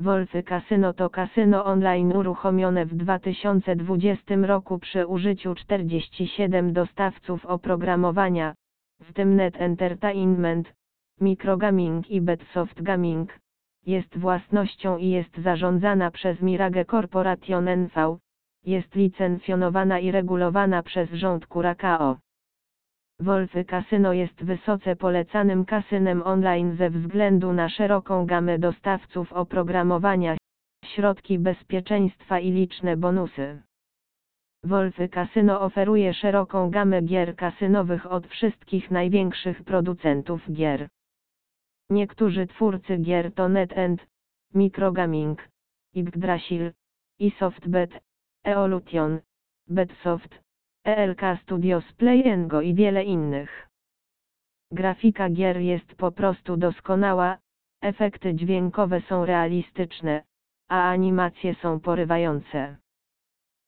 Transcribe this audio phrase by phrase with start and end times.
[0.00, 8.54] Wolfy Casino to kasyno online uruchomione w 2020 roku przy użyciu 47 dostawców oprogramowania,
[9.00, 10.74] w tym Net Entertainment,
[11.20, 13.40] Microgaming i Betsoft Gaming.
[13.86, 18.18] Jest własnością i jest zarządzana przez Mirage Corporation NV.
[18.64, 22.16] Jest licencjonowana i regulowana przez rząd Curacao.
[23.20, 30.36] Wolfy Casino jest wysoce polecanym kasynem online ze względu na szeroką gamę dostawców oprogramowania,
[30.84, 33.62] środki bezpieczeństwa i liczne bonusy.
[34.64, 40.88] Wolfy Casino oferuje szeroką gamę gier kasynowych od wszystkich największych producentów gier.
[41.90, 44.06] Niektórzy twórcy gier to NetEnt,
[44.54, 45.48] Microgaming,
[45.94, 46.72] Yggdrasil,
[47.18, 47.90] i SoftBet,
[48.44, 49.20] Evolution,
[49.68, 50.45] Betsoft,
[50.86, 53.68] ELK Studios Play Go i wiele innych.
[54.72, 57.38] Grafika gier jest po prostu doskonała,
[57.82, 60.22] efekty dźwiękowe są realistyczne,
[60.68, 62.76] a animacje są porywające.